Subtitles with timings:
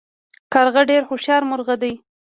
[0.53, 1.93] کارغه ډیر هوښیار مرغه دی